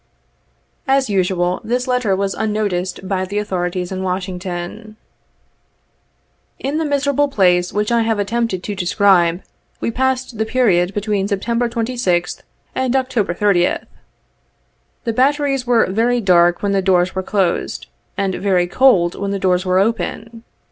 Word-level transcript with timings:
As 0.87 1.11
usual, 1.11 1.61
this 1.63 1.87
letter 1.87 2.15
was 2.15 2.33
unnoticed 2.33 3.07
by 3.07 3.23
the 3.23 3.37
authorities 3.37 3.91
in 3.91 4.01
Washington. 4.01 4.95
In 6.57 6.79
the 6.79 6.85
miserable 6.85 7.27
place 7.27 7.71
which 7.71 7.91
I 7.91 8.01
have 8.01 8.17
attempted 8.17 8.63
to 8.63 8.73
de 8.73 8.87
scribe, 8.87 9.43
we 9.79 9.91
passed 9.91 10.39
the 10.39 10.43
period 10.47 10.95
between 10.95 11.27
September 11.27 11.69
26th 11.69 12.41
and 12.73 12.95
October 12.95 13.35
30th. 13.35 13.85
The 15.03 15.13
batteries 15.13 15.67
were 15.67 15.85
very 15.85 16.19
dark 16.19 16.63
when 16.63 16.71
the 16.71 16.81
doors 16.81 17.13
were 17.13 17.21
closed, 17.21 17.85
and 18.17 18.33
very 18.33 18.65
cold 18.65 19.13
when 19.13 19.29
the 19.29 19.37
doors 19.37 19.67
were 19.67 19.77
open. 19.77 20.43